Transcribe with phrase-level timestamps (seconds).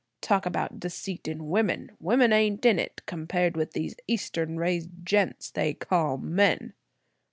[0.21, 1.91] Talk about deceit in women!
[1.99, 6.73] Women ain't in it compared with these Eastern raised gents they call men!"